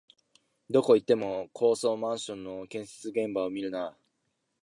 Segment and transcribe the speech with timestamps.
[0.67, 3.97] どこ行っても高層マンションの建設現場を見るなあ